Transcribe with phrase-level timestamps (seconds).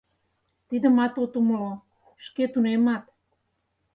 [0.67, 1.73] Тидымат от умыло,
[2.25, 3.03] шке тунемат.